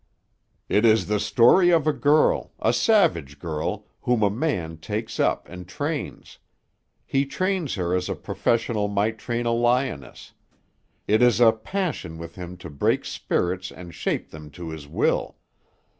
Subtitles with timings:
[0.67, 5.47] "It is the story of a girl, a savage girl, whom a man takes up
[5.47, 6.39] and trains.
[7.05, 10.33] He trains her as a professional might train a lioness.
[11.07, 15.37] It is a passion with him to break spirits and shape them to his will.